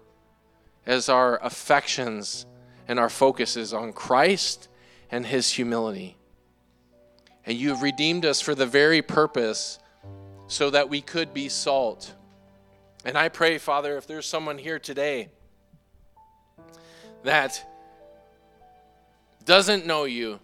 [0.86, 2.46] as our affections
[2.86, 4.68] and our focus is on Christ
[5.10, 6.16] and his humility.
[7.44, 9.78] And you have redeemed us for the very purpose
[10.48, 12.12] so that we could be salt.
[13.04, 15.28] And I pray, Father, if there's someone here today
[17.22, 17.64] that
[19.44, 20.40] doesn't know you,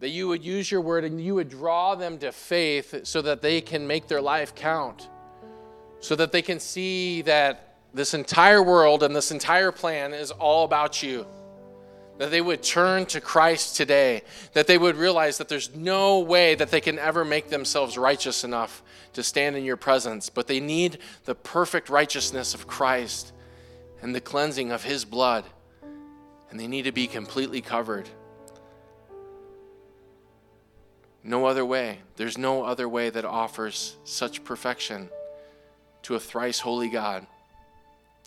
[0.00, 3.42] that you would use your word and you would draw them to faith so that
[3.42, 5.08] they can make their life count,
[6.00, 10.64] so that they can see that this entire world and this entire plan is all
[10.64, 11.26] about you.
[12.18, 14.22] That they would turn to Christ today,
[14.52, 18.44] that they would realize that there's no way that they can ever make themselves righteous
[18.44, 18.82] enough
[19.14, 23.32] to stand in your presence, but they need the perfect righteousness of Christ
[24.02, 25.44] and the cleansing of His blood,
[26.50, 28.08] and they need to be completely covered.
[31.22, 31.98] No other way.
[32.16, 35.10] There's no other way that offers such perfection
[36.02, 37.26] to a thrice holy God.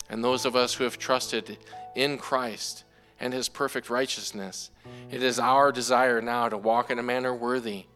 [0.08, 1.58] And those of us who have trusted
[1.94, 2.84] in Christ
[3.18, 4.70] and his perfect righteousness,
[5.10, 7.86] it is our desire now to walk in a manner worthy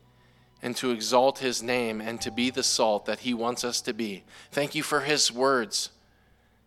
[0.62, 3.92] and to exalt his name and to be the salt that he wants us to
[3.92, 4.24] be.
[4.50, 5.90] Thank you for his words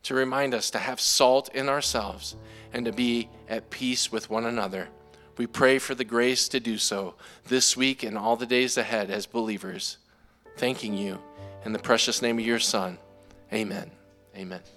[0.04, 2.36] to remind us to have salt in ourselves
[2.74, 4.88] and to be at peace with one another.
[5.42, 7.16] We pray for the grace to do so
[7.48, 9.98] this week and all the days ahead as believers.
[10.56, 11.18] Thanking you
[11.66, 13.00] in the precious name of your Son.
[13.52, 13.90] Amen.
[14.38, 14.62] Amen.